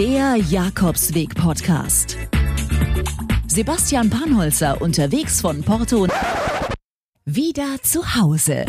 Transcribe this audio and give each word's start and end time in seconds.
Der 0.00 0.36
Jakobsweg-Podcast. 0.36 2.16
Sebastian 3.46 4.08
Panholzer 4.08 4.80
unterwegs 4.80 5.42
von 5.42 5.62
Porto 5.62 6.08
wieder 7.26 7.76
zu 7.82 8.14
Hause. 8.14 8.64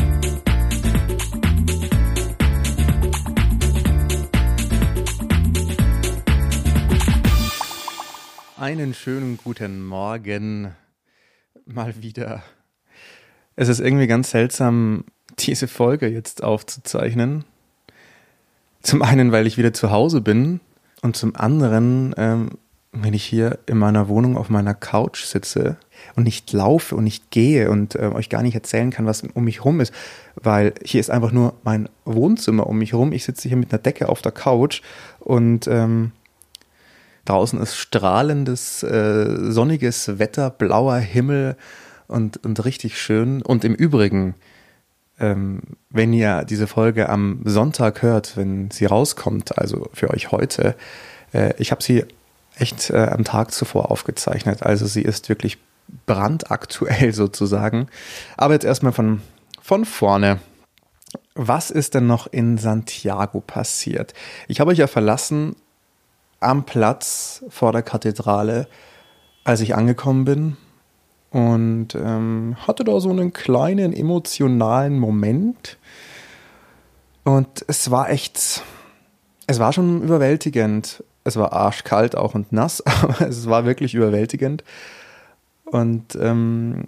Einen 8.58 8.94
schönen 8.94 9.38
guten 9.42 9.86
Morgen. 9.86 10.76
Mal 11.66 11.94
wieder. 12.02 12.44
Es 13.56 13.70
ist 13.70 13.80
irgendwie 13.80 14.08
ganz 14.08 14.32
seltsam, 14.32 15.06
diese 15.40 15.70
Folge 15.70 16.08
jetzt 16.08 16.44
aufzuzeichnen. 16.44 17.46
Zum 18.82 19.02
einen, 19.02 19.32
weil 19.32 19.48
ich 19.48 19.58
wieder 19.58 19.72
zu 19.72 19.92
Hause 19.92 20.20
bin 20.20 20.60
und 21.02 21.16
zum 21.16 21.36
anderen, 21.36 22.14
ähm, 22.18 22.50
wenn 22.94 23.14
ich 23.14 23.24
hier 23.24 23.60
in 23.68 23.78
meiner 23.78 24.10
Wohnung 24.10 24.38
auf 24.38 24.50
meiner 24.50 24.74
Couch 24.74 25.24
sitze 25.24 25.78
und 26.16 26.24
nicht 26.26 26.52
laufe 26.52 26.96
und 26.96 27.06
nicht 27.06 27.32
gehe 27.32 27.70
und 27.72 27.96
äh, 27.96 28.12
euch 28.14 28.30
gar 28.30 28.44
nicht 28.44 28.56
erzählen 28.56 28.92
kann, 28.92 29.06
was 29.06 29.24
um 29.34 29.46
mich 29.46 29.60
herum 29.60 29.80
ist, 29.80 29.94
weil 30.36 30.74
hier 30.84 31.00
ist 31.00 31.10
einfach 31.10 31.32
nur 31.32 31.54
mein 31.64 31.88
Wohnzimmer 32.04 32.68
um 32.68 32.78
mich 32.78 32.92
herum. 32.92 33.14
Ich 33.14 33.24
sitze 33.24 33.48
hier 33.48 33.58
mit 33.58 33.72
einer 33.72 33.82
Decke 33.82 34.10
auf 34.10 34.22
der 34.22 34.34
Couch 34.34 34.82
und 35.20 35.68
ähm, 35.68 36.12
draußen 37.26 37.60
ist 37.62 37.78
strahlendes, 37.78 38.84
äh, 38.84 39.52
sonniges 39.52 40.20
Wetter, 40.20 40.50
blauer 40.50 40.98
Himmel 40.98 41.56
und, 42.08 42.44
und 42.44 42.66
richtig 42.66 43.00
schön. 43.00 43.42
Und 43.42 43.64
im 43.64 43.74
Übrigen, 43.74 44.36
ähm, 45.22 45.62
wenn 45.90 46.12
ihr 46.12 46.44
diese 46.44 46.68
Folge 46.68 47.08
am 47.08 47.42
Sonntag 47.46 48.02
hört, 48.02 48.36
wenn 48.36 48.72
sie 48.72 48.86
rauskommt, 48.86 49.58
also 49.58 49.90
für 49.94 50.10
euch 50.10 50.32
heute, 50.32 50.76
äh, 51.32 51.54
ich 51.58 51.72
habe 51.72 51.84
sie 51.84 52.06
echt 52.56 52.90
äh, 52.90 53.08
am 53.12 53.24
Tag 53.24 53.52
zuvor 53.52 53.92
aufgezeichnet. 53.92 54.64
Also 54.64 54.88
sie 54.88 55.04
ist 55.04 55.30
wirklich 55.30 55.60
brandaktuell 56.08 57.14
sozusagen. 57.14 57.88
Aber 58.36 58.56
jetzt 58.56 58.66
erstmal 58.66 58.94
von, 58.94 59.22
von 59.62 59.86
vorne. 59.86 60.40
Was 61.36 61.72
ist 61.72 61.94
denn 61.94 62.08
noch 62.08 62.28
in 62.28 62.58
Santiago 62.58 63.42
passiert? 63.42 64.14
Ich 64.48 64.60
habe 64.60 64.72
euch 64.72 64.80
ja 64.80 64.88
verlassen 64.88 65.56
am 66.40 66.66
Platz 66.66 67.44
vor 67.50 67.72
der 67.72 67.84
Kathedrale, 67.84 68.68
als 69.44 69.62
ich 69.62 69.76
angekommen 69.76 70.26
bin 70.26 70.58
und 71.32 71.96
ähm, 71.96 72.58
hatte 72.68 72.84
da 72.84 73.00
so 73.00 73.10
einen 73.10 73.34
kleinen 73.34 73.94
emotionalen 73.94 75.00
Moment. 75.00 75.78
Und 77.24 77.64
es 77.68 77.90
war 77.90 78.10
echt, 78.10 78.62
es 79.48 79.60
war 79.60 79.74
schon 79.74 80.04
überwältigend. 80.04 81.04
Es 81.24 81.38
war 81.38 81.54
arschkalt 81.54 82.16
auch 82.16 82.36
und 82.36 82.52
nass, 82.52 82.82
aber 82.86 83.22
es 83.22 83.48
war 83.48 83.66
wirklich 83.66 83.96
überwältigend. 83.96 84.64
Und 85.66 86.18
ähm, 86.20 86.84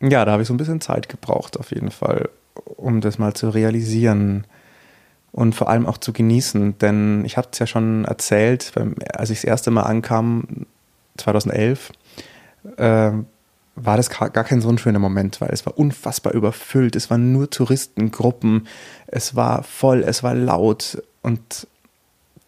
ja, 0.00 0.24
da 0.24 0.32
habe 0.32 0.42
ich 0.42 0.48
so 0.48 0.54
ein 0.54 0.58
bisschen 0.58 0.80
Zeit 0.80 1.08
gebraucht, 1.08 1.58
auf 1.58 1.70
jeden 1.70 1.90
Fall, 1.90 2.28
um 2.76 3.00
das 3.00 3.18
mal 3.18 3.32
zu 3.32 3.48
realisieren 3.48 4.46
und 5.32 5.54
vor 5.54 5.70
allem 5.70 5.86
auch 5.86 5.96
zu 5.96 6.12
genießen. 6.12 6.76
Denn 6.78 7.24
ich 7.24 7.38
hatte 7.38 7.50
es 7.52 7.58
ja 7.60 7.66
schon 7.66 8.04
erzählt, 8.04 8.72
als 9.14 9.30
ich 9.30 9.38
das 9.38 9.44
erste 9.44 9.70
Mal 9.70 9.84
ankam, 9.84 10.66
2011, 11.16 11.92
äh, 12.76 13.12
war 13.84 13.96
das 13.96 14.10
gar 14.10 14.30
kein 14.30 14.60
so 14.60 14.68
ein 14.68 14.78
schöner 14.78 14.98
Moment, 14.98 15.40
weil 15.40 15.50
es 15.50 15.66
war 15.66 15.78
unfassbar 15.78 16.32
überfüllt, 16.34 16.96
es 16.96 17.10
waren 17.10 17.32
nur 17.32 17.50
Touristengruppen, 17.50 18.66
es 19.06 19.36
war 19.36 19.62
voll, 19.62 20.02
es 20.02 20.22
war 20.22 20.34
laut 20.34 21.02
und 21.22 21.66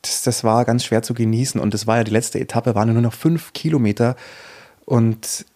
das, 0.03 0.22
das 0.22 0.44
war 0.44 0.64
ganz 0.64 0.84
schwer 0.84 1.03
zu 1.03 1.14
genießen. 1.14 1.60
Und 1.60 1.75
das 1.75 1.86
war 1.86 1.98
ja 1.98 2.05
die 2.05 2.10
letzte 2.10 2.41
Etappe, 2.41 2.75
waren 2.75 2.92
nur 2.92 3.03
noch 3.03 3.14
fünf 3.14 3.53
Kilometer. 3.53 4.16
Und 4.84 5.47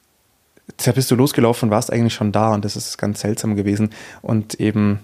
da 0.84 0.92
bist 0.92 1.10
du 1.10 1.16
losgelaufen 1.16 1.69
und 1.69 1.75
warst 1.75 1.93
eigentlich 1.93 2.14
schon 2.14 2.32
da. 2.32 2.54
Und 2.54 2.64
das 2.64 2.76
ist 2.76 2.97
ganz 2.97 3.20
seltsam 3.20 3.56
gewesen. 3.56 3.91
Und 4.22 4.54
eben 4.54 5.00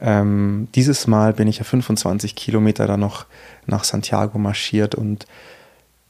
ähm, 0.00 0.68
dieses 0.74 1.06
Mal 1.06 1.32
bin 1.32 1.48
ich 1.48 1.58
ja 1.58 1.64
25 1.64 2.34
Kilometer 2.34 2.86
dann 2.86 3.00
noch 3.00 3.26
nach 3.66 3.84
Santiago 3.84 4.38
marschiert. 4.38 4.94
Und 4.94 5.26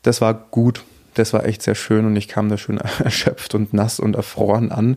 das 0.02 0.20
war 0.20 0.32
gut 0.32 0.84
das 1.20 1.32
war 1.32 1.44
echt 1.44 1.62
sehr 1.62 1.74
schön 1.74 2.06
und 2.06 2.16
ich 2.16 2.28
kam 2.28 2.48
da 2.48 2.56
schön 2.56 2.78
erschöpft 3.04 3.54
und 3.54 3.72
nass 3.72 4.00
und 4.00 4.16
erfroren 4.16 4.72
an. 4.72 4.96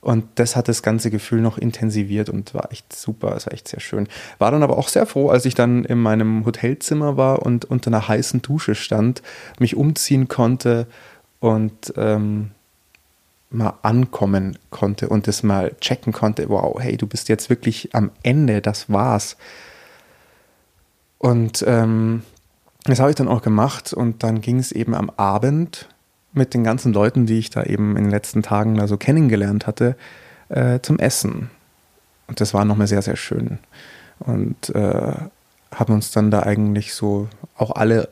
Und 0.00 0.26
das 0.34 0.54
hat 0.54 0.68
das 0.68 0.82
ganze 0.82 1.10
Gefühl 1.10 1.40
noch 1.40 1.56
intensiviert 1.56 2.28
und 2.28 2.52
war 2.52 2.70
echt 2.70 2.94
super, 2.94 3.34
es 3.36 3.46
war 3.46 3.54
echt 3.54 3.68
sehr 3.68 3.80
schön. 3.80 4.06
War 4.38 4.50
dann 4.50 4.62
aber 4.62 4.76
auch 4.76 4.88
sehr 4.88 5.06
froh, 5.06 5.30
als 5.30 5.46
ich 5.46 5.54
dann 5.54 5.86
in 5.86 5.98
meinem 5.98 6.44
Hotelzimmer 6.44 7.16
war 7.16 7.40
und 7.40 7.64
unter 7.64 7.88
einer 7.88 8.06
heißen 8.06 8.42
Dusche 8.42 8.74
stand, 8.74 9.22
mich 9.58 9.76
umziehen 9.76 10.28
konnte 10.28 10.86
und 11.40 11.94
ähm, 11.96 12.50
mal 13.48 13.78
ankommen 13.80 14.58
konnte 14.68 15.08
und 15.08 15.26
das 15.26 15.42
mal 15.42 15.74
checken 15.80 16.12
konnte, 16.12 16.50
wow, 16.50 16.76
hey, 16.78 16.98
du 16.98 17.06
bist 17.06 17.30
jetzt 17.30 17.48
wirklich 17.48 17.94
am 17.94 18.10
Ende, 18.22 18.60
das 18.60 18.90
war's. 18.90 19.38
Und 21.16 21.64
ähm, 21.66 22.24
das 22.92 23.00
habe 23.00 23.10
ich 23.10 23.16
dann 23.16 23.28
auch 23.28 23.42
gemacht 23.42 23.92
und 23.92 24.22
dann 24.22 24.40
ging 24.40 24.58
es 24.58 24.72
eben 24.72 24.94
am 24.94 25.10
Abend 25.10 25.88
mit 26.32 26.52
den 26.52 26.64
ganzen 26.64 26.92
Leuten, 26.92 27.26
die 27.26 27.38
ich 27.38 27.50
da 27.50 27.62
eben 27.62 27.96
in 27.96 28.04
den 28.04 28.10
letzten 28.10 28.42
Tagen 28.42 28.74
da 28.76 28.86
so 28.86 28.96
kennengelernt 28.96 29.66
hatte, 29.66 29.96
äh, 30.48 30.80
zum 30.80 30.98
Essen. 30.98 31.50
Und 32.26 32.40
das 32.40 32.52
war 32.52 32.64
nochmal 32.64 32.86
sehr, 32.86 33.02
sehr 33.02 33.16
schön. 33.16 33.58
Und 34.18 34.70
äh, 34.70 35.12
haben 35.74 35.94
uns 35.94 36.10
dann 36.10 36.30
da 36.30 36.42
eigentlich 36.42 36.94
so 36.94 37.28
auch 37.56 37.70
alle 37.70 38.08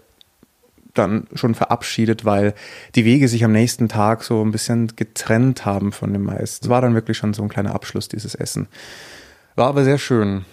dann 0.95 1.27
schon 1.35 1.55
verabschiedet, 1.55 2.25
weil 2.25 2.55
die 2.95 3.05
Wege 3.05 3.29
sich 3.29 3.45
am 3.45 3.53
nächsten 3.53 3.89
Tag 3.89 4.23
so 4.23 4.45
ein 4.45 4.53
bisschen 4.53 4.95
getrennt 4.95 5.65
haben 5.65 5.93
von 5.93 6.13
dem 6.13 6.25
meisten. 6.25 6.67
Es 6.67 6.69
war 6.69 6.83
dann 6.83 6.95
wirklich 6.95 7.17
schon 7.17 7.35
so 7.35 7.43
ein 7.43 7.49
kleiner 7.49 7.75
Abschluss, 7.75 8.09
dieses 8.09 8.35
Essen. 8.35 8.69
War 9.55 9.69
aber 9.69 9.85
sehr 9.85 9.99
schön. 9.99 10.45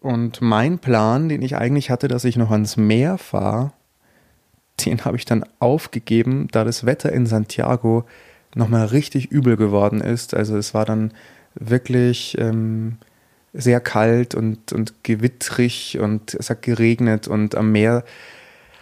Und 0.00 0.40
mein 0.40 0.78
Plan, 0.78 1.28
den 1.28 1.42
ich 1.42 1.56
eigentlich 1.56 1.90
hatte, 1.90 2.08
dass 2.08 2.24
ich 2.24 2.36
noch 2.36 2.50
ans 2.50 2.76
Meer 2.76 3.18
fahre, 3.18 3.72
den 4.84 5.04
habe 5.04 5.16
ich 5.16 5.24
dann 5.24 5.44
aufgegeben, 5.58 6.48
da 6.50 6.64
das 6.64 6.86
Wetter 6.86 7.12
in 7.12 7.26
Santiago 7.26 8.04
nochmal 8.54 8.86
richtig 8.86 9.30
übel 9.30 9.56
geworden 9.56 10.00
ist. 10.00 10.34
Also 10.34 10.56
es 10.56 10.74
war 10.74 10.84
dann 10.84 11.12
wirklich 11.54 12.36
ähm, 12.38 12.96
sehr 13.52 13.80
kalt 13.80 14.34
und, 14.34 14.72
und 14.72 15.04
gewittrig 15.04 15.98
und 16.00 16.34
es 16.34 16.50
hat 16.50 16.62
geregnet 16.62 17.28
und 17.28 17.54
am 17.54 17.70
Meer 17.72 18.04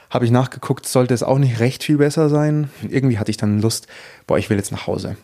habe 0.09 0.25
ich 0.25 0.31
nachgeguckt, 0.31 0.87
sollte 0.87 1.15
es 1.15 1.23
auch 1.23 1.39
nicht 1.39 1.61
recht 1.61 1.85
viel 1.85 1.99
besser 1.99 2.29
sein. 2.29 2.69
Irgendwie 2.89 3.19
hatte 3.19 3.31
ich 3.31 3.37
dann 3.37 3.61
Lust, 3.61 3.87
boah, 4.27 4.39
ich 4.39 4.51
will 4.51 4.57
jetzt 4.57 4.73
nach 4.73 4.87
Hause 4.87 5.17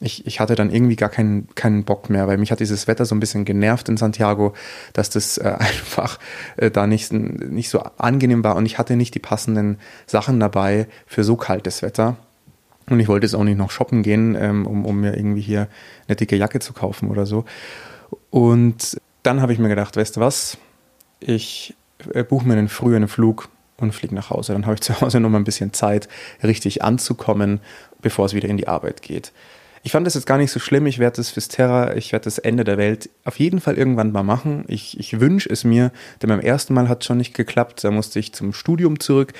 ich, 0.00 0.26
ich 0.26 0.40
hatte 0.40 0.54
dann 0.54 0.70
irgendwie 0.70 0.96
gar 0.96 1.10
keinen, 1.10 1.48
keinen 1.54 1.84
Bock 1.84 2.08
mehr, 2.08 2.26
weil 2.26 2.38
mich 2.38 2.50
hat 2.50 2.60
dieses 2.60 2.86
Wetter 2.86 3.04
so 3.04 3.14
ein 3.14 3.20
bisschen 3.20 3.44
genervt 3.44 3.88
in 3.88 3.96
Santiago, 3.96 4.54
dass 4.92 5.10
das 5.10 5.38
äh, 5.38 5.44
einfach 5.58 6.18
äh, 6.56 6.70
da 6.70 6.86
nicht, 6.86 7.12
nicht 7.12 7.68
so 7.68 7.80
angenehm 7.98 8.42
war 8.42 8.56
und 8.56 8.66
ich 8.66 8.78
hatte 8.78 8.96
nicht 8.96 9.14
die 9.14 9.20
passenden 9.20 9.78
Sachen 10.06 10.40
dabei 10.40 10.86
für 11.06 11.24
so 11.24 11.36
kaltes 11.36 11.82
Wetter. 11.82 12.16
Und 12.88 12.98
ich 12.98 13.08
wollte 13.08 13.26
jetzt 13.26 13.34
auch 13.34 13.44
nicht 13.44 13.58
noch 13.58 13.70
shoppen 13.70 14.02
gehen, 14.02 14.36
ähm, 14.38 14.66
um, 14.66 14.84
um 14.84 15.00
mir 15.00 15.16
irgendwie 15.16 15.42
hier 15.42 15.68
eine 16.08 16.16
dicke 16.16 16.34
Jacke 16.34 16.58
zu 16.58 16.72
kaufen 16.72 17.08
oder 17.08 17.24
so. 17.24 17.44
Und 18.30 19.00
dann 19.22 19.40
habe 19.42 19.52
ich 19.52 19.58
mir 19.58 19.68
gedacht, 19.68 19.96
weißt 19.96 20.16
du 20.16 20.20
was, 20.20 20.58
ich 21.20 21.76
äh, 22.14 22.24
buche 22.24 22.48
mir 22.48 22.54
einen 22.54 22.68
früheren 22.68 23.06
Flug 23.06 23.48
und 23.76 23.92
fliege 23.92 24.14
nach 24.14 24.30
Hause. 24.30 24.54
Dann 24.54 24.66
habe 24.66 24.74
ich 24.74 24.80
zu 24.80 25.00
Hause 25.00 25.20
noch 25.20 25.30
mal 25.30 25.38
ein 25.38 25.44
bisschen 25.44 25.72
Zeit, 25.72 26.08
richtig 26.42 26.82
anzukommen, 26.82 27.60
bevor 28.00 28.26
es 28.26 28.34
wieder 28.34 28.48
in 28.48 28.56
die 28.56 28.66
Arbeit 28.66 29.02
geht. 29.02 29.32
Ich 29.82 29.92
fand 29.92 30.06
das 30.06 30.14
jetzt 30.14 30.26
gar 30.26 30.36
nicht 30.36 30.50
so 30.50 30.60
schlimm. 30.60 30.86
Ich 30.86 30.98
werde 30.98 31.16
das 31.16 31.30
fürs 31.30 31.48
Terra, 31.48 31.96
ich 31.96 32.12
werde 32.12 32.24
das 32.24 32.38
Ende 32.38 32.64
der 32.64 32.76
Welt 32.76 33.08
auf 33.24 33.38
jeden 33.38 33.60
Fall 33.60 33.78
irgendwann 33.78 34.12
mal 34.12 34.22
machen. 34.22 34.64
Ich, 34.68 35.00
ich 35.00 35.20
wünsche 35.20 35.48
es 35.48 35.64
mir, 35.64 35.90
denn 36.20 36.28
beim 36.28 36.40
ersten 36.40 36.74
Mal 36.74 36.88
hat 36.88 37.00
es 37.00 37.06
schon 37.06 37.16
nicht 37.16 37.34
geklappt. 37.34 37.82
Da 37.82 37.90
musste 37.90 38.18
ich 38.18 38.34
zum 38.34 38.52
Studium 38.52 39.00
zurück. 39.00 39.32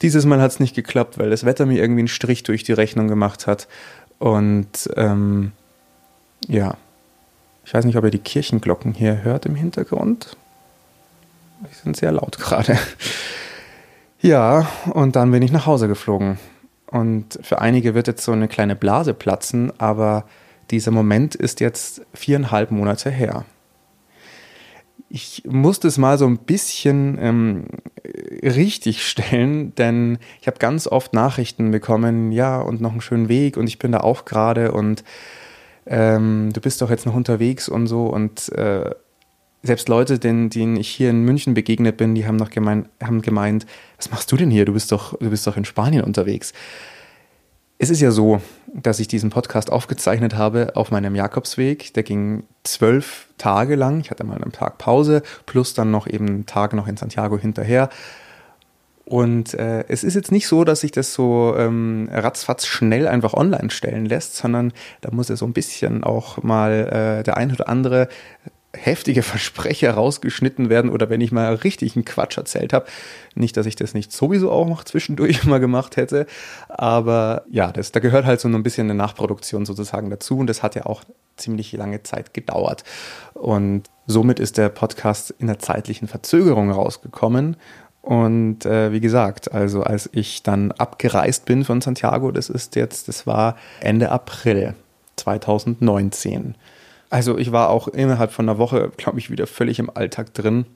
Dieses 0.00 0.24
Mal 0.24 0.40
hat 0.40 0.52
es 0.52 0.60
nicht 0.60 0.76
geklappt, 0.76 1.18
weil 1.18 1.30
das 1.30 1.44
Wetter 1.44 1.66
mir 1.66 1.80
irgendwie 1.80 2.02
einen 2.02 2.08
Strich 2.08 2.44
durch 2.44 2.62
die 2.62 2.72
Rechnung 2.72 3.08
gemacht 3.08 3.48
hat. 3.48 3.66
Und 4.20 4.88
ähm, 4.96 5.52
ja, 6.46 6.76
ich 7.64 7.74
weiß 7.74 7.84
nicht, 7.84 7.96
ob 7.96 8.04
ihr 8.04 8.10
die 8.10 8.18
Kirchenglocken 8.18 8.94
hier 8.94 9.22
hört 9.24 9.46
im 9.46 9.56
Hintergrund. 9.56 10.36
Die 11.60 11.74
sind 11.74 11.96
sehr 11.96 12.12
laut 12.12 12.38
gerade. 12.38 12.78
Ja, 14.20 14.68
und 14.94 15.14
dann 15.16 15.30
bin 15.30 15.42
ich 15.42 15.52
nach 15.52 15.66
Hause 15.66 15.86
geflogen. 15.86 16.38
Und 16.90 17.38
für 17.42 17.60
einige 17.60 17.94
wird 17.94 18.06
jetzt 18.06 18.24
so 18.24 18.32
eine 18.32 18.48
kleine 18.48 18.74
Blase 18.74 19.14
platzen, 19.14 19.72
aber 19.78 20.24
dieser 20.70 20.90
Moment 20.90 21.34
ist 21.34 21.60
jetzt 21.60 22.02
viereinhalb 22.14 22.70
Monate 22.70 23.10
her. 23.10 23.44
Ich 25.10 25.42
musste 25.46 25.88
es 25.88 25.96
mal 25.96 26.18
so 26.18 26.26
ein 26.26 26.38
bisschen 26.38 27.18
ähm, 27.20 27.64
richtig 28.42 29.06
stellen, 29.06 29.74
denn 29.74 30.18
ich 30.40 30.46
habe 30.46 30.58
ganz 30.58 30.86
oft 30.86 31.14
Nachrichten 31.14 31.70
bekommen, 31.70 32.32
ja, 32.32 32.60
und 32.60 32.80
noch 32.80 32.92
einen 32.92 33.00
schönen 33.00 33.28
Weg 33.28 33.56
und 33.56 33.66
ich 33.66 33.78
bin 33.78 33.92
da 33.92 34.00
auch 34.00 34.26
gerade 34.26 34.72
und 34.72 35.04
ähm, 35.86 36.50
du 36.52 36.60
bist 36.60 36.82
doch 36.82 36.90
jetzt 36.90 37.06
noch 37.06 37.14
unterwegs 37.14 37.68
und 37.68 37.86
so 37.86 38.06
und 38.06 38.50
äh, 38.52 38.90
selbst 39.62 39.88
Leute, 39.88 40.18
denen, 40.18 40.50
denen 40.50 40.76
ich 40.76 40.88
hier 40.88 41.10
in 41.10 41.22
München 41.22 41.54
begegnet 41.54 41.96
bin, 41.96 42.14
die 42.14 42.26
haben 42.26 42.36
noch 42.36 42.50
gemeint, 42.50 42.88
haben 43.02 43.22
gemeint, 43.22 43.66
was 43.96 44.10
machst 44.10 44.30
du 44.30 44.36
denn 44.36 44.50
hier? 44.50 44.64
Du 44.64 44.72
bist 44.72 44.92
doch, 44.92 45.18
du 45.18 45.30
bist 45.30 45.46
doch 45.46 45.56
in 45.56 45.64
Spanien 45.64 46.04
unterwegs. 46.04 46.52
Es 47.80 47.90
ist 47.90 48.00
ja 48.00 48.10
so, 48.10 48.40
dass 48.74 48.98
ich 48.98 49.06
diesen 49.06 49.30
Podcast 49.30 49.70
aufgezeichnet 49.70 50.34
habe 50.34 50.72
auf 50.74 50.90
meinem 50.90 51.14
Jakobsweg. 51.14 51.94
Der 51.94 52.02
ging 52.02 52.44
zwölf 52.64 53.28
Tage 53.38 53.76
lang. 53.76 54.00
Ich 54.00 54.10
hatte 54.10 54.24
mal 54.24 54.40
einen 54.40 54.52
Tag 54.52 54.78
Pause, 54.78 55.22
plus 55.46 55.74
dann 55.74 55.90
noch 55.90 56.06
eben 56.06 56.26
einen 56.26 56.46
Tag 56.46 56.72
noch 56.72 56.88
in 56.88 56.96
Santiago 56.96 57.38
hinterher. 57.38 57.88
Und 59.04 59.54
äh, 59.54 59.84
es 59.88 60.04
ist 60.04 60.14
jetzt 60.14 60.32
nicht 60.32 60.48
so, 60.48 60.64
dass 60.64 60.80
sich 60.80 60.90
das 60.90 61.14
so 61.14 61.54
ähm, 61.56 62.10
ratzfatz 62.12 62.66
schnell 62.66 63.08
einfach 63.08 63.32
online 63.32 63.70
stellen 63.70 64.04
lässt, 64.04 64.36
sondern 64.36 64.72
da 65.00 65.10
muss 65.12 65.30
ja 65.30 65.36
so 65.36 65.46
ein 65.46 65.54
bisschen 65.54 66.04
auch 66.04 66.42
mal 66.42 67.20
äh, 67.20 67.22
der 67.22 67.38
ein 67.38 67.50
oder 67.50 67.68
andere 67.68 68.08
heftige 68.78 69.22
Versprecher 69.22 69.92
rausgeschnitten 69.92 70.70
werden 70.70 70.90
oder 70.90 71.10
wenn 71.10 71.20
ich 71.20 71.32
mal 71.32 71.54
richtig 71.54 71.96
einen 71.96 72.04
Quatsch 72.04 72.36
erzählt 72.36 72.72
habe. 72.72 72.86
Nicht, 73.34 73.56
dass 73.56 73.66
ich 73.66 73.76
das 73.76 73.94
nicht 73.94 74.12
sowieso 74.12 74.50
auch 74.50 74.66
noch 74.66 74.84
zwischendurch 74.84 75.44
mal 75.46 75.60
gemacht 75.60 75.96
hätte, 75.96 76.26
aber 76.68 77.44
ja, 77.50 77.72
das, 77.72 77.92
da 77.92 78.00
gehört 78.00 78.24
halt 78.24 78.40
so 78.40 78.48
ein 78.48 78.62
bisschen 78.62 78.86
eine 78.86 78.94
Nachproduktion 78.94 79.66
sozusagen 79.66 80.10
dazu 80.10 80.38
und 80.38 80.46
das 80.46 80.62
hat 80.62 80.74
ja 80.74 80.86
auch 80.86 81.02
ziemlich 81.36 81.72
lange 81.72 82.02
Zeit 82.02 82.34
gedauert. 82.34 82.84
Und 83.34 83.84
somit 84.06 84.40
ist 84.40 84.58
der 84.58 84.70
Podcast 84.70 85.34
in 85.38 85.46
der 85.46 85.58
zeitlichen 85.58 86.08
Verzögerung 86.08 86.70
rausgekommen 86.70 87.56
und 88.08 88.64
äh, 88.64 88.90
wie 88.92 89.00
gesagt, 89.00 89.52
also 89.52 89.82
als 89.82 90.08
ich 90.12 90.42
dann 90.42 90.72
abgereist 90.72 91.44
bin 91.44 91.64
von 91.64 91.80
Santiago, 91.80 92.30
das 92.30 92.48
ist 92.48 92.74
jetzt, 92.74 93.08
das 93.08 93.26
war 93.26 93.56
Ende 93.80 94.10
April 94.10 94.74
2019. 95.16 96.54
Also 97.10 97.38
ich 97.38 97.52
war 97.52 97.70
auch 97.70 97.88
innerhalb 97.88 98.32
von 98.32 98.48
einer 98.48 98.58
Woche, 98.58 98.90
glaube 98.96 99.18
ich, 99.18 99.30
wieder 99.30 99.46
völlig 99.46 99.78
im 99.78 99.90
Alltag 99.94 100.34
drin. 100.34 100.66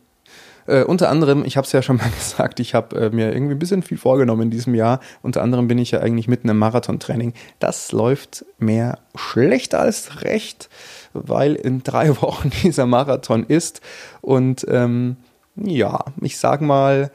Äh, 0.67 0.85
unter 0.85 1.09
anderem, 1.09 1.45
ich 1.45 1.57
habe 1.57 1.67
es 1.67 1.73
ja 1.73 1.83
schon 1.83 1.97
mal 1.97 2.11
gesagt, 2.19 2.61
ich 2.61 2.75
habe 2.75 2.97
äh, 2.97 3.11
mir 3.11 3.33
irgendwie 3.33 3.55
ein 3.55 3.59
bisschen 3.59 3.83
viel 3.83 3.99
vorgenommen 3.99 4.43
in 4.43 4.51
diesem 4.51 4.75
Jahr. 4.75 5.01
Unter 5.23 5.43
anderem 5.43 5.69
bin 5.69 5.79
ich 5.79 5.91
ja 5.91 6.01
eigentlich 6.01 6.29
mitten 6.29 6.49
im 6.49 6.59
Marathontraining. 6.59 7.35
Das 7.59 7.93
läuft 7.93 8.45
mehr 8.59 8.99
schlecht 9.15 9.75
als 9.75 10.23
recht, 10.23 10.69
weil 11.13 11.55
in 11.55 11.83
drei 11.83 12.09
Wochen 12.23 12.51
dieser 12.63 12.87
Marathon 12.87 13.45
ist. 13.45 13.81
Und 14.21 14.65
ähm, 14.69 15.17
ja, 15.57 16.05
ich 16.21 16.39
sag 16.39 16.61
mal, 16.61 17.11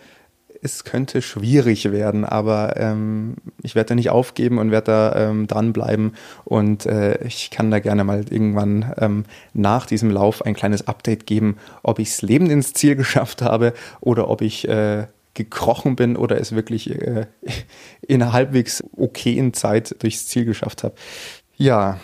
es 0.62 0.83
könnte 0.83 1.21
schwierig 1.21 1.92
werden, 1.92 2.25
aber 2.25 2.75
ähm, 2.77 3.36
ich 3.62 3.75
werde 3.75 3.89
da 3.89 3.95
nicht 3.95 4.09
aufgeben 4.09 4.57
und 4.57 4.71
werde 4.71 4.86
da 4.86 5.30
ähm, 5.30 5.48
dranbleiben 5.48 6.13
und 6.45 6.86
äh, 6.86 7.24
ich 7.25 7.51
kann 7.51 7.71
da 7.71 7.80
gerne 7.80 8.04
mal 8.04 8.25
irgendwann 8.30 8.94
ähm, 8.98 9.25
nach 9.54 9.86
diesem 9.86 10.12
Lauf 10.12 10.45
ein 10.45 10.56
kleines 10.56 10.88
Update 10.88 11.25
geben, 11.25 11.57
ob 11.83 12.00
ich 12.00 12.09
es 12.09 12.21
lebend 12.21 12.51
ins 12.51 12.74
Ziel 12.74 12.95
geschafft 12.98 13.42
habe 13.42 13.74
oder 14.01 14.30
ob 14.30 14.42
ich 14.42 14.68
äh, 14.68 15.07
gekrochen 15.33 15.95
bin 15.95 16.18
oder 16.18 16.39
es 16.39 16.54
wirklich 16.54 16.89
äh, 16.89 17.27
in 18.01 18.21
einer 18.21 18.33
halbwegs 18.33 18.83
okayen 18.95 19.54
Zeit 19.54 19.95
durchs 20.01 20.27
Ziel 20.27 20.45
geschafft 20.45 20.83
habe. 20.83 20.95
Ja, 21.56 22.00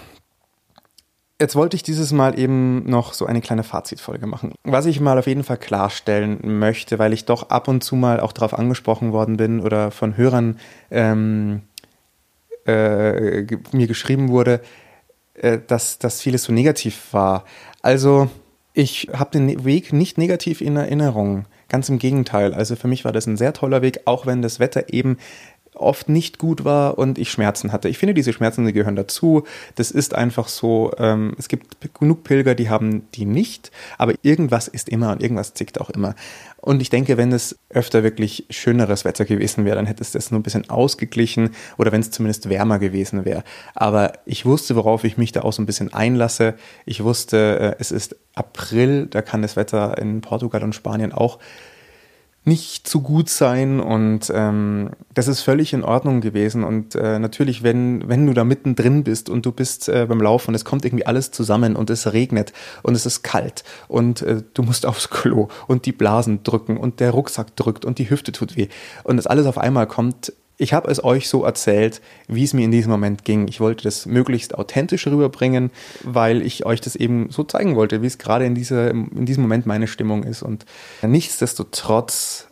Jetzt 1.43 1.57
wollte 1.57 1.75
ich 1.75 1.83
dieses 1.83 2.13
Mal 2.13 2.39
eben 2.39 2.89
noch 2.89 3.11
so 3.11 3.25
eine 3.25 3.41
kleine 3.41 3.63
Fazitfolge 3.63 4.27
machen. 4.27 4.53
Was 4.63 4.85
ich 4.85 5.01
mal 5.01 5.19
auf 5.19 5.27
jeden 5.27 5.43
Fall 5.43 5.57
klarstellen 5.57 6.39
möchte, 6.57 6.99
weil 6.99 7.11
ich 7.11 7.25
doch 7.25 7.49
ab 7.49 7.67
und 7.67 7.83
zu 7.83 7.97
mal 7.97 8.21
auch 8.21 8.31
darauf 8.31 8.57
angesprochen 8.57 9.11
worden 9.11 9.35
bin 9.35 9.59
oder 9.59 9.91
von 9.91 10.15
Hörern 10.15 10.57
ähm, 10.89 11.63
äh, 12.65 13.41
mir 13.73 13.87
geschrieben 13.87 14.29
wurde, 14.29 14.61
äh, 15.33 15.59
dass, 15.67 15.99
dass 15.99 16.21
vieles 16.21 16.43
so 16.45 16.53
negativ 16.53 17.09
war. 17.11 17.43
Also 17.81 18.29
ich 18.71 19.09
habe 19.11 19.31
den 19.31 19.65
Weg 19.65 19.91
nicht 19.91 20.17
negativ 20.17 20.61
in 20.61 20.77
Erinnerung. 20.77 21.43
Ganz 21.67 21.89
im 21.89 21.99
Gegenteil. 21.99 22.53
Also 22.53 22.77
für 22.77 22.87
mich 22.87 23.03
war 23.03 23.11
das 23.11 23.27
ein 23.27 23.35
sehr 23.35 23.51
toller 23.51 23.81
Weg, 23.81 24.03
auch 24.05 24.25
wenn 24.25 24.41
das 24.41 24.61
Wetter 24.61 24.93
eben 24.93 25.17
oft 25.75 26.09
nicht 26.09 26.37
gut 26.37 26.65
war 26.65 26.97
und 26.97 27.17
ich 27.17 27.31
Schmerzen 27.31 27.71
hatte. 27.71 27.89
Ich 27.89 27.97
finde, 27.97 28.13
diese 28.13 28.33
Schmerzen, 28.33 28.65
die 28.65 28.73
gehören 28.73 28.95
dazu. 28.95 29.43
Das 29.75 29.91
ist 29.91 30.15
einfach 30.15 30.47
so, 30.47 30.91
ähm, 30.97 31.33
es 31.37 31.47
gibt 31.47 31.77
genug 31.99 32.23
Pilger, 32.23 32.55
die 32.55 32.69
haben 32.69 33.07
die 33.13 33.25
nicht, 33.25 33.71
aber 33.97 34.13
irgendwas 34.21 34.67
ist 34.67 34.89
immer 34.89 35.11
und 35.11 35.21
irgendwas 35.21 35.53
zickt 35.53 35.79
auch 35.79 35.89
immer. 35.89 36.15
Und 36.57 36.81
ich 36.81 36.89
denke, 36.89 37.17
wenn 37.17 37.33
es 37.33 37.59
öfter 37.69 38.03
wirklich 38.03 38.45
schöneres 38.49 39.03
Wetter 39.03 39.25
gewesen 39.25 39.65
wäre, 39.65 39.75
dann 39.75 39.85
hätte 39.85 40.01
es 40.01 40.11
das 40.11 40.31
nur 40.31 40.39
ein 40.39 40.43
bisschen 40.43 40.69
ausgeglichen 40.69 41.49
oder 41.77 41.91
wenn 41.91 41.99
es 41.99 42.11
zumindest 42.11 42.47
wärmer 42.47 42.79
gewesen 42.79 43.25
wäre. 43.25 43.43
Aber 43.75 44.13
ich 44.25 44.45
wusste, 44.45 44.77
worauf 44.77 45.03
ich 45.03 45.17
mich 45.17 45.33
da 45.33 45.41
auch 45.41 45.51
so 45.51 45.61
ein 45.61 45.65
bisschen 45.65 45.93
einlasse. 45.93 46.53
Ich 46.85 47.03
wusste, 47.03 47.59
äh, 47.59 47.75
es 47.79 47.91
ist 47.91 48.15
April, 48.33 49.07
da 49.07 49.21
kann 49.21 49.41
das 49.41 49.57
Wetter 49.57 49.97
in 49.97 50.21
Portugal 50.21 50.63
und 50.63 50.73
Spanien 50.73 51.11
auch 51.11 51.39
nicht 52.45 52.87
zu 52.87 53.01
gut 53.01 53.29
sein 53.29 53.79
und 53.79 54.31
ähm, 54.33 54.89
das 55.13 55.29
ist 55.29 55.41
völlig 55.41 55.71
in 55.71 55.83
Ordnung 55.83 56.19
gewesen 56.19 56.65
und 56.65 56.93
äh, 56.95 57.17
natürlich, 57.17 57.63
wenn, 57.63 58.07
wenn 58.07 58.27
du 58.27 58.33
da 58.33 58.43
mittendrin 58.43 59.05
bist 59.05 59.29
und 59.29 59.45
du 59.45 59.53
bist 59.53 59.87
äh, 59.87 60.05
beim 60.09 60.19
Laufen 60.19 60.49
und 60.49 60.55
es 60.55 60.65
kommt 60.65 60.83
irgendwie 60.83 61.05
alles 61.05 61.31
zusammen 61.31 61.77
und 61.77 61.89
es 61.89 62.11
regnet 62.11 62.51
und 62.81 62.95
es 62.95 63.05
ist 63.05 63.23
kalt 63.23 63.63
und 63.87 64.23
äh, 64.23 64.43
du 64.53 64.63
musst 64.63 64.85
aufs 64.87 65.09
Klo 65.09 65.47
und 65.67 65.85
die 65.85 65.93
Blasen 65.93 66.43
drücken 66.43 66.75
und 66.75 66.99
der 66.99 67.11
Rucksack 67.11 67.55
drückt 67.55 67.85
und 67.85 67.97
die 67.97 68.09
Hüfte 68.09 68.33
tut 68.33 68.57
weh 68.57 68.67
und 69.03 69.15
das 69.15 69.27
alles 69.27 69.45
auf 69.45 69.57
einmal 69.57 69.87
kommt, 69.87 70.33
ich 70.57 70.73
habe 70.73 70.89
es 70.89 71.03
euch 71.03 71.27
so 71.27 71.43
erzählt, 71.43 72.01
wie 72.27 72.43
es 72.43 72.53
mir 72.53 72.63
in 72.63 72.71
diesem 72.71 72.91
Moment 72.91 73.25
ging. 73.25 73.47
Ich 73.47 73.59
wollte 73.59 73.83
das 73.83 74.05
möglichst 74.05 74.55
authentisch 74.55 75.07
rüberbringen, 75.07 75.71
weil 76.03 76.41
ich 76.41 76.65
euch 76.65 76.79
das 76.79 76.95
eben 76.95 77.29
so 77.31 77.43
zeigen 77.43 77.75
wollte, 77.75 78.01
wie 78.01 78.07
es 78.07 78.17
gerade 78.17 78.45
in, 78.45 78.55
dieser, 78.55 78.91
in 78.91 79.25
diesem 79.25 79.41
Moment 79.41 79.65
meine 79.65 79.87
Stimmung 79.87 80.23
ist. 80.23 80.43
Und 80.43 80.65
nichtsdestotrotz, 81.01 82.47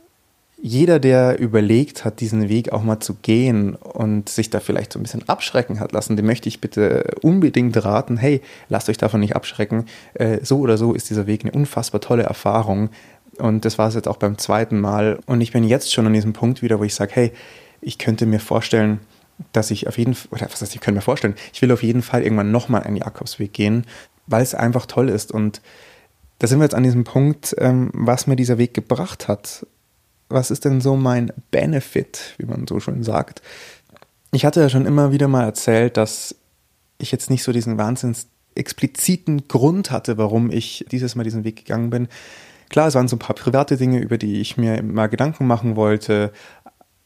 jeder, 0.64 1.00
der 1.00 1.40
überlegt 1.40 2.04
hat, 2.06 2.20
diesen 2.20 2.50
Weg 2.50 2.72
auch 2.72 2.84
mal 2.84 3.00
zu 3.00 3.16
gehen 3.16 3.76
und 3.76 4.30
sich 4.30 4.50
da 4.50 4.60
vielleicht 4.60 4.94
so 4.94 5.00
ein 5.00 5.04
bisschen 5.04 5.28
abschrecken 5.28 5.80
hat 5.80 5.92
lassen, 5.92 6.16
dem 6.16 6.26
möchte 6.26 6.50
ich 6.50 6.62
bitte 6.62 7.16
unbedingt 7.22 7.84
raten, 7.84 8.18
hey, 8.18 8.42
lasst 8.70 8.90
euch 8.90 8.98
davon 8.98 9.20
nicht 9.22 9.36
abschrecken. 9.36 9.86
Äh, 10.14 10.40
so 10.44 10.60
oder 10.60 10.78
so 10.78 10.94
ist 10.94 11.10
dieser 11.10 11.28
Weg 11.28 11.44
eine 11.44 11.52
unfassbar 11.52 12.02
tolle 12.02 12.24
Erfahrung. 12.24 12.90
Und 13.38 13.66
das 13.66 13.78
war 13.78 13.88
es 13.88 13.96
jetzt 13.96 14.08
auch 14.08 14.18
beim 14.18 14.38
zweiten 14.38 14.80
Mal. 14.80 15.20
Und 15.26 15.42
ich 15.42 15.52
bin 15.52 15.64
jetzt 15.64 15.94
schon 15.94 16.06
an 16.06 16.14
diesem 16.14 16.34
Punkt 16.34 16.62
wieder, 16.62 16.80
wo 16.80 16.84
ich 16.84 16.94
sage, 16.94 17.12
hey, 17.16 17.32
ich 17.82 17.98
könnte 17.98 18.26
mir 18.26 18.40
vorstellen, 18.40 19.00
dass 19.54 19.72
ich 19.72 19.88
auf 19.88 19.98
jeden 19.98 20.14
Fall, 20.14 20.30
oder 20.32 20.52
was 20.52 20.62
heißt, 20.62 20.76
ich 20.76 20.82
könnte 20.82 20.98
mir 20.98 21.02
vorstellen, 21.02 21.36
ich 21.54 21.62
will 21.62 21.72
auf 21.72 21.84
jeden 21.84 22.02
Fall 22.02 22.24
irgendwann 22.24 22.52
nochmal 22.52 22.84
einen 22.84 22.98
Jakobsweg 22.98 23.54
gehen, 23.54 23.86
weil 24.28 24.44
es 24.44 24.56
einfach 24.56 24.86
toll 24.86 25.10
ist. 25.10 25.32
Und 25.32 25.62
da 26.40 26.48
sind 26.48 26.60
wir 26.60 26.66
jetzt 26.66 26.76
an 26.76 26.84
diesem 26.84 27.04
Punkt, 27.04 27.56
ähm, 27.58 27.90
was 27.94 28.28
mir 28.28 28.36
dieser 28.36 28.58
Weg 28.58 28.74
gebracht 28.74 29.28
hat. 29.28 29.66
Was 30.30 30.52
ist 30.52 30.64
denn 30.64 30.80
so 30.80 30.96
mein 30.96 31.34
Benefit, 31.50 32.36
wie 32.38 32.46
man 32.46 32.68
so 32.68 32.80
schön 32.80 33.04
sagt? 33.04 33.42
Ich 34.32 34.46
hatte 34.46 34.62
ja 34.62 34.70
schon 34.70 34.86
immer 34.86 35.12
wieder 35.12 35.28
mal 35.28 35.44
erzählt, 35.44 35.98
dass 35.98 36.36
ich 37.00 37.12
jetzt 37.12 37.30
nicht 37.30 37.44
so 37.44 37.52
diesen 37.52 37.78
wahnsinns 37.78 38.28
expliziten 38.56 39.48
Grund 39.48 39.92
hatte, 39.92 40.18
warum 40.18 40.52
ich 40.52 40.86
dieses 40.92 41.16
Mal 41.16 41.24
diesen 41.24 41.44
Weg 41.44 41.58
gegangen 41.58 41.90
bin. 41.90 42.08
Klar, 42.70 42.88
es 42.88 42.96
waren 42.96 43.10
so 43.10 43.18
ein 43.18 43.20
paar 43.20 43.36
private 43.36 43.76
Dinge, 43.76 44.00
über 44.00 44.18
die 44.18 44.40
ich 44.40 44.56
mir 44.56 44.82
mal 44.82 45.08
Gedanken 45.08 45.46
machen 45.46 45.76
wollte, 45.76 46.32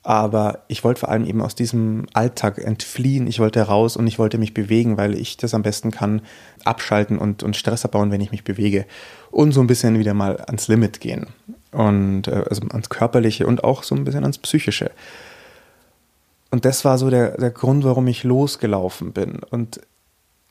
aber 0.06 0.60
ich 0.68 0.84
wollte 0.84 1.00
vor 1.00 1.10
allem 1.10 1.26
eben 1.26 1.42
aus 1.42 1.56
diesem 1.56 2.06
Alltag 2.14 2.60
entfliehen. 2.60 3.26
Ich 3.26 3.40
wollte 3.40 3.60
raus 3.64 3.98
und 3.98 4.06
ich 4.06 4.20
wollte 4.20 4.38
mich 4.38 4.54
bewegen, 4.54 4.98
weil 4.98 5.16
ich 5.16 5.36
das 5.36 5.56
am 5.56 5.64
besten 5.64 5.90
kann, 5.90 6.22
abschalten 6.64 7.18
und, 7.18 7.42
und 7.42 7.58
Stress 7.58 7.86
abbauen, 7.86 8.12
wenn 8.12 8.22
ich 8.22 8.32
mich 8.32 8.44
bewege. 8.44 8.86
Und 9.32 9.52
so 9.52 9.62
ein 9.62 9.68
bisschen 9.68 9.98
wieder 9.98 10.14
mal 10.14 10.38
ans 10.42 10.68
Limit 10.68 11.02
gehen. 11.02 11.26
Und 11.72 12.28
äh, 12.28 12.44
also 12.48 12.62
ans 12.70 12.90
Körperliche 12.90 13.48
und 13.48 13.64
auch 13.64 13.82
so 13.82 13.96
ein 13.96 14.04
bisschen 14.04 14.24
ans 14.24 14.38
Psychische. 14.38 14.92
Und 16.52 16.66
das 16.66 16.86
war 16.86 17.00
so 17.00 17.10
der, 17.10 17.38
der 17.38 17.50
Grund, 17.50 17.84
warum 17.84 18.06
ich 18.06 18.24
losgelaufen 18.24 19.12
bin. 19.12 19.40
Und 19.50 19.82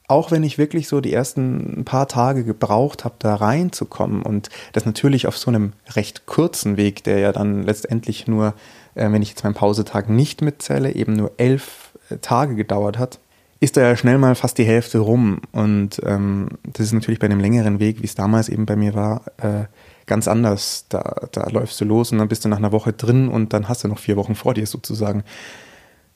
auch 0.09 0.33
wenn 0.33 0.43
ich 0.43 0.59
wirklich 0.59 0.89
so 0.89 1.01
die 1.01 1.13
ersten 1.13 1.85
paar 1.85 2.09
Tage 2.09 2.45
gebraucht 2.45 3.05
habe, 3.05 3.15
da 3.21 3.37
reinzukommen 3.37 4.23
und 4.23 4.51
das 4.73 4.85
natürlich 4.85 5.29
auf 5.29 5.39
so 5.39 5.51
einem 5.51 5.75
recht 5.93 6.27
kurzen 6.27 6.77
Weg, 6.77 7.05
der 7.05 7.21
ja 7.21 7.33
dann 7.33 7.63
letztendlich 7.63 8.27
nur 8.27 8.55
äh, 8.95 9.11
wenn 9.11 9.23
ich 9.23 9.31
jetzt 9.31 9.45
meinen 9.45 9.55
Pausetag 9.55 10.09
nicht 10.09 10.43
mitzähle, 10.43 10.95
eben 10.95 11.15
nur 11.15 11.33
elf 11.37 11.93
äh, 12.11 12.19
Tage 12.19 12.55
gedauert 12.55 12.99
hat, 12.99 13.19
ist 13.61 13.77
da 13.77 13.83
ja 13.83 13.97
schnell 13.97 14.19
mal 14.19 14.35
fast 14.35 14.59
die 14.59 14.65
Hälfte 14.65 14.99
rum. 14.99 15.41
Und 15.53 16.01
ähm, 16.05 16.49
das 16.65 16.87
ist 16.87 16.93
natürlich 16.93 17.21
bei 17.21 17.27
einem 17.27 17.41
längeren 17.41 17.81
Weg, 17.81 18.03
wie 18.03 18.07
es 18.07 18.15
damals 18.15 18.49
eben 18.49 18.67
bei 18.67 18.77
mir 18.77 18.95
war, 18.95 19.23
äh, 19.39 19.65
ganz 20.07 20.29
anders. 20.29 20.87
Da, 20.89 21.29
da 21.33 21.49
läufst 21.49 21.81
du 21.81 21.85
los 21.85 22.13
und 22.13 22.19
dann 22.19 22.29
bist 22.29 22.45
du 22.45 22.49
nach 22.49 22.59
einer 22.59 22.73
Woche 22.73 22.93
drin 22.93 23.29
und 23.29 23.53
dann 23.53 23.69
hast 23.69 23.85
du 23.85 23.89
noch 23.89 23.99
vier 23.99 24.17
Wochen 24.17 24.35
vor 24.35 24.55
dir 24.55 24.67
sozusagen. 24.67 25.25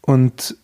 Und 0.02 0.56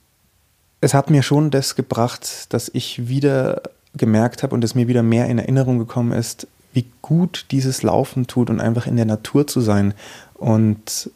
es 0.80 0.92
hat 0.92 1.08
mir 1.08 1.22
schon 1.22 1.50
das 1.50 1.74
gebracht, 1.74 2.52
dass 2.52 2.70
ich 2.72 3.08
wieder 3.08 3.62
gemerkt 3.96 4.42
habe 4.42 4.54
und 4.54 4.64
es 4.64 4.74
mir 4.74 4.88
wieder 4.88 5.02
mehr 5.02 5.26
in 5.26 5.38
Erinnerung 5.38 5.78
gekommen 5.78 6.12
ist, 6.12 6.46
wie 6.74 6.86
gut 7.00 7.46
dieses 7.50 7.82
Laufen 7.82 8.26
tut 8.26 8.50
und 8.50 8.60
einfach 8.60 8.86
in 8.86 8.96
der 8.96 9.06
Natur 9.06 9.46
zu 9.46 9.60
sein 9.60 9.94
und 10.34 11.10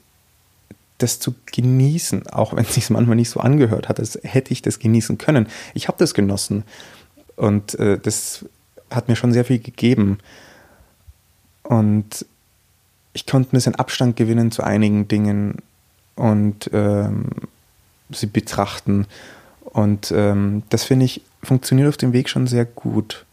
das 0.99 1.21
zu 1.21 1.35
genießen, 1.47 2.26
auch 2.28 2.55
wenn 2.55 2.64
es 2.69 2.75
sich 2.75 2.90
manchmal 2.90 3.17
nicht 3.17 3.31
so 3.31 3.40
angehört 3.40 3.88
hat, 3.88 3.99
als 3.99 4.19
hätte 4.23 4.52
ich 4.52 4.62
das 4.62 4.78
genießen 4.78 5.19
können. 5.19 5.49
Ich 5.75 5.88
habe 5.88 5.99
das 5.99 6.14
genossen 6.14 6.64
und 7.37 7.78
äh, 7.78 7.99
das 7.99 8.45
hat 8.90 9.09
mir 9.09 9.17
schon 9.17 9.33
sehr 9.33 9.45
viel 9.45 9.59
gegeben. 9.59 10.19
Und 11.62 12.25
ich 13.12 13.26
konnte 13.26 13.50
ein 13.50 13.57
bisschen 13.57 13.75
Abstand 13.75 14.17
gewinnen 14.17 14.50
zu 14.50 14.62
einigen 14.62 15.09
Dingen 15.09 15.59
und 16.14 16.71
ähm, 16.73 17.26
sie 18.11 18.26
betrachten. 18.26 19.07
Und 19.64 20.12
ähm, 20.12 20.62
das 20.71 20.85
finde 20.85 21.05
ich, 21.05 21.23
funktioniert 21.43 21.88
auf 21.88 21.97
dem 21.97 22.12
Weg 22.12 22.28
schon 22.28 22.47
sehr 22.47 22.64
gut. 22.64 23.25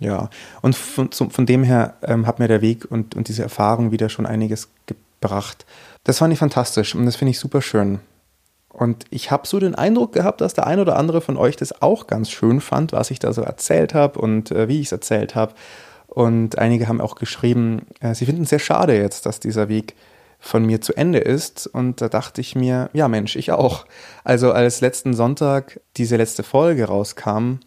Ja, 0.00 0.28
und 0.60 0.76
von, 0.76 1.10
von 1.12 1.46
dem 1.46 1.62
her 1.62 1.94
ähm, 2.02 2.26
hat 2.26 2.38
mir 2.38 2.48
der 2.48 2.60
Weg 2.60 2.90
und, 2.90 3.14
und 3.14 3.28
diese 3.28 3.42
Erfahrung 3.42 3.90
wieder 3.92 4.08
schon 4.08 4.26
einiges 4.26 4.68
gebracht. 4.86 5.64
Das 6.04 6.18
fand 6.18 6.32
ich 6.32 6.38
fantastisch 6.38 6.94
und 6.94 7.06
das 7.06 7.16
finde 7.16 7.30
ich 7.30 7.38
super 7.38 7.62
schön. 7.62 8.00
Und 8.68 9.04
ich 9.10 9.30
habe 9.30 9.46
so 9.46 9.60
den 9.60 9.74
Eindruck 9.74 10.12
gehabt, 10.12 10.40
dass 10.40 10.54
der 10.54 10.66
ein 10.66 10.80
oder 10.80 10.96
andere 10.96 11.20
von 11.20 11.36
euch 11.36 11.56
das 11.56 11.80
auch 11.80 12.06
ganz 12.06 12.30
schön 12.30 12.60
fand, 12.60 12.92
was 12.92 13.10
ich 13.10 13.20
da 13.20 13.32
so 13.32 13.42
erzählt 13.42 13.94
habe 13.94 14.18
und 14.18 14.50
äh, 14.50 14.68
wie 14.68 14.80
ich 14.80 14.86
es 14.86 14.92
erzählt 14.92 15.34
habe. 15.34 15.54
Und 16.08 16.58
einige 16.58 16.88
haben 16.88 17.00
auch 17.00 17.14
geschrieben, 17.14 17.86
äh, 18.00 18.14
sie 18.14 18.26
finden 18.26 18.42
es 18.42 18.50
sehr 18.50 18.58
schade 18.58 18.96
jetzt, 18.96 19.26
dass 19.26 19.40
dieser 19.40 19.68
Weg 19.68 19.94
von 20.40 20.64
mir 20.64 20.80
zu 20.80 20.94
Ende 20.94 21.18
ist. 21.18 21.66
Und 21.68 22.00
da 22.00 22.08
dachte 22.08 22.40
ich 22.40 22.54
mir, 22.54 22.90
ja 22.92 23.08
Mensch, 23.08 23.36
ich 23.36 23.52
auch. 23.52 23.86
Also 24.24 24.52
als 24.52 24.80
letzten 24.80 25.14
Sonntag 25.14 25.80
diese 25.96 26.16
letzte 26.16 26.42
Folge 26.42 26.84
rauskam, 26.84 27.60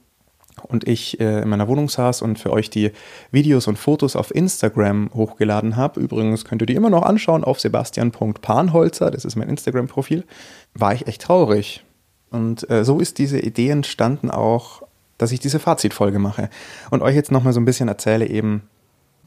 und 0.64 0.88
ich 0.88 1.20
äh, 1.20 1.42
in 1.42 1.50
meiner 1.50 1.68
Wohnung 1.68 1.90
saß 1.90 2.22
und 2.22 2.40
für 2.40 2.52
euch 2.52 2.70
die 2.70 2.92
Videos 3.32 3.68
und 3.68 3.78
Fotos 3.78 4.16
auf 4.16 4.34
Instagram 4.34 5.12
hochgeladen 5.14 5.76
habe, 5.76 6.00
übrigens 6.00 6.46
könnt 6.46 6.62
ihr 6.62 6.66
die 6.66 6.76
immer 6.76 6.90
noch 6.90 7.04
anschauen 7.04 7.44
auf 7.44 7.60
sebastian.panholzer, 7.60 9.12
das 9.12 9.26
ist 9.26 9.36
mein 9.36 9.50
Instagram-Profil, 9.50 10.26
war 10.74 10.94
ich 10.94 11.08
echt 11.08 11.22
traurig. 11.24 11.84
Und 12.30 12.70
äh, 12.70 12.84
so 12.84 13.00
ist 13.00 13.18
diese 13.18 13.40
Idee 13.40 13.70
entstanden 13.70 14.30
auch, 14.30 14.84
dass 15.18 15.32
ich 15.32 15.40
diese 15.40 15.60
Fazitfolge 15.60 16.20
mache 16.20 16.50
und 16.92 17.02
euch 17.02 17.16
jetzt 17.16 17.32
nochmal 17.32 17.54
so 17.54 17.60
ein 17.60 17.66
bisschen 17.66 17.88
erzähle 17.88 18.28
eben, 18.28 18.64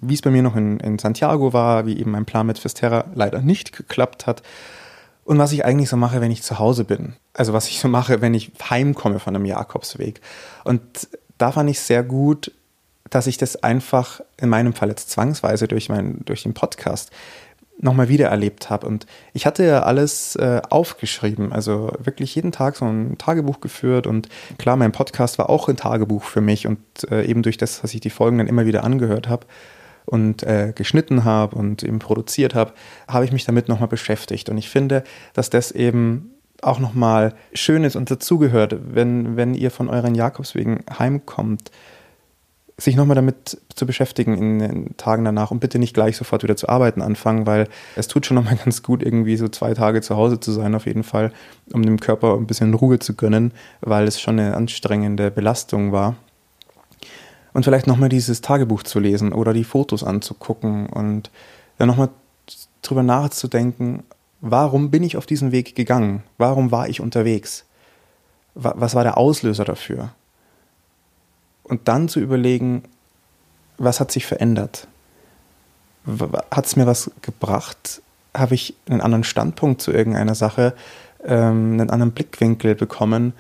wie 0.01 0.15
es 0.15 0.23
bei 0.23 0.31
mir 0.31 0.43
noch 0.43 0.57
in, 0.57 0.81
in 0.81 0.99
Santiago 0.99 1.53
war, 1.53 1.87
wie 1.87 1.99
eben 1.99 2.11
mein 2.11 2.25
Plan 2.25 2.47
mit 2.47 2.59
Fisterra 2.59 3.07
leider 3.15 3.41
nicht 3.41 3.77
geklappt 3.77 4.27
hat 4.27 4.43
und 5.25 5.39
was 5.39 5.53
ich 5.53 5.65
eigentlich 5.65 5.89
so 5.89 5.97
mache, 5.97 6.21
wenn 6.21 6.31
ich 6.31 6.43
zu 6.43 6.59
Hause 6.59 6.85
bin. 6.85 7.15
Also 7.35 7.53
was 7.53 7.69
ich 7.69 7.81
so 7.81 7.89
mache, 7.89 8.21
wenn 8.21 8.35
ich 8.35 8.53
heimkomme 8.69 9.19
von 9.19 9.37
einem 9.37 9.45
Jakobsweg. 9.45 10.21
Und 10.65 10.83
da 11.41 11.53
fand 11.53 11.71
ich 11.71 11.81
sehr 11.81 12.03
gut, 12.03 12.53
dass 13.09 13.27
ich 13.27 13.39
das 13.39 13.63
einfach 13.63 14.21
in 14.41 14.49
meinem 14.49 14.73
Fall 14.73 14.89
jetzt 14.89 15.11
zwangsweise 15.11 15.69
durch, 15.69 15.89
mein, 15.89 16.21
durch 16.25 16.43
den 16.43 16.55
Podcast 16.55 17.11
nochmal 17.79 18.09
wieder 18.09 18.29
erlebt 18.29 18.69
habe. 18.69 18.87
Und 18.87 19.07
ich 19.33 19.47
hatte 19.47 19.65
ja 19.65 19.83
alles 19.83 20.37
äh, 20.37 20.61
aufgeschrieben, 20.69 21.53
also 21.53 21.93
wirklich 21.99 22.35
jeden 22.35 22.53
Tag 22.53 22.77
so 22.77 22.85
ein 22.85 23.17
Tagebuch 23.17 23.61
geführt. 23.61 24.07
Und 24.07 24.29
klar, 24.59 24.77
mein 24.77 24.93
Podcast 24.93 25.39
war 25.39 25.49
auch 25.49 25.69
ein 25.69 25.77
Tagebuch 25.77 26.25
für 26.25 26.43
mich 26.43 26.67
und 26.67 26.79
äh, 27.11 27.25
eben 27.25 27.43
durch 27.43 27.57
das, 27.57 27.81
dass 27.81 27.95
ich 27.95 28.01
die 28.01 28.11
Folgen 28.11 28.39
dann 28.39 28.49
immer 28.49 28.67
wieder 28.67 28.85
angehört 28.85 29.29
habe, 29.29 29.47
und 30.07 30.43
äh, 30.43 30.73
geschnitten 30.75 31.25
habe 31.25 31.55
und 31.57 31.85
eben 31.85 32.01
produziert 32.01 32.55
habe, 32.55 32.73
habe 33.07 33.25
ich 33.25 33.33
mich 33.33 33.45
damit 33.45 33.69
nochmal 33.69 33.89
beschäftigt. 33.89 34.49
Und 34.49 34.59
ich 34.59 34.69
finde, 34.69 35.05
dass 35.35 35.51
das 35.51 35.71
eben 35.71 36.33
auch 36.63 36.79
nochmal 36.79 37.35
schön 37.53 37.85
ist 37.85 37.97
und 37.97 38.11
dazugehört, 38.11 38.77
wenn, 38.95 39.37
wenn 39.37 39.55
ihr 39.55 39.71
von 39.71 39.89
euren 39.89 40.15
Jakobswegen 40.15 40.81
heimkommt, 40.99 41.71
sich 42.81 42.97
nochmal 42.97 43.15
damit 43.15 43.61
zu 43.75 43.87
beschäftigen 43.87 44.37
in 44.37 44.59
den 44.59 44.97
Tagen 44.97 45.25
danach 45.25 45.51
und 45.51 45.61
bitte 45.61 45.79
nicht 45.79 45.95
gleich 45.95 46.17
sofort 46.17 46.43
wieder 46.43 46.57
zu 46.57 46.69
arbeiten 46.69 47.03
anfangen, 47.03 47.47
weil 47.47 47.69
es 47.97 48.09
tut 48.09 48.27
schon 48.27 48.37
nochmal 48.37 48.57
ganz 48.65 48.83
gut, 48.83 49.03
irgendwie 49.03 49.37
so 49.37 49.49
zwei 49.49 49.75
Tage 49.75 50.01
zu 50.01 50.17
Hause 50.17 50.41
zu 50.41 50.53
sein, 50.53 50.75
auf 50.75 50.87
jeden 50.87 51.03
Fall, 51.03 51.33
um 51.73 51.83
dem 51.85 52.01
Körper 52.01 52.35
ein 52.35 52.47
bisschen 52.47 52.75
Ruhe 52.75 52.99
zu 52.99 53.15
gönnen, 53.15 53.53
weil 53.81 54.07
es 54.07 54.21
schon 54.21 54.39
eine 54.39 54.57
anstrengende 54.57 55.31
Belastung 55.31 55.93
war. 55.93 56.17
Und 57.53 57.65
vielleicht 57.65 57.87
nochmal 57.87 58.09
dieses 58.09 58.43
Tagebuch 58.43 58.85
zu 58.85 59.01
lesen 59.01 59.33
oder 59.33 59.53
die 59.53 59.65
Fotos 59.65 60.05
anzugucken 60.05 60.87
und 60.87 61.31
dann 61.79 61.89
nochmal 61.89 62.11
drüber 62.83 63.03
nachzudenken, 63.03 64.05
warum 64.41 64.91
bin 64.91 65.03
ich 65.03 65.17
auf 65.17 65.27
diesen 65.27 65.53
Weg 65.53 65.75
gegangen? 65.75 66.23
Warum 66.39 66.71
war 66.71 66.89
ich 66.89 67.01
unterwegs? 67.01 67.65
Was 68.55 68.95
war 68.95 69.05
der 69.05 69.17
Auslöser 69.17 69.65
dafür? 69.65 70.11
Und 71.63 71.89
dann 71.89 72.09
zu 72.09 72.21
überlegen, 72.21 72.83
was 73.79 74.01
hat 74.01 74.11
sich 74.11 74.27
verändert? 74.27 74.89
Hat 76.51 76.67
es 76.67 76.77
mir 76.77 76.87
was 76.87 77.11
gebracht? 77.23 78.03
Habe 78.35 78.55
ich 78.55 78.75
einen 78.89 79.01
anderen 79.01 79.25
Standpunkt 79.25 79.81
zu 79.81 79.93
irgendeiner 79.93 80.35
Sache, 80.35 80.75
ähm, 81.25 81.73
einen 81.75 81.91
anderen 81.91 82.13
Blickwinkel 82.13 82.75
bekommen? 82.75 83.35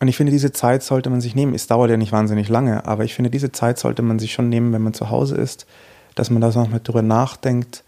Und 0.00 0.08
ich 0.08 0.16
finde, 0.16 0.32
diese 0.32 0.52
Zeit 0.52 0.82
sollte 0.82 1.10
man 1.10 1.20
sich 1.20 1.34
nehmen. 1.34 1.54
Es 1.54 1.66
dauert 1.66 1.90
ja 1.90 1.96
nicht 1.96 2.12
wahnsinnig 2.12 2.48
lange, 2.48 2.84
aber 2.84 3.04
ich 3.04 3.14
finde, 3.14 3.30
diese 3.30 3.52
Zeit 3.52 3.78
sollte 3.78 4.02
man 4.02 4.18
sich 4.18 4.32
schon 4.32 4.48
nehmen, 4.48 4.72
wenn 4.72 4.82
man 4.82 4.94
zu 4.94 5.10
Hause 5.10 5.36
ist, 5.36 5.66
dass 6.14 6.30
man 6.30 6.42
da 6.42 6.48
noch 6.48 6.68
mal 6.68 6.80
drüber 6.80 7.02
nachdenkt, 7.02 7.84